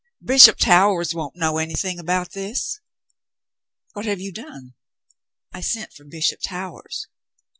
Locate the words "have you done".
4.07-4.73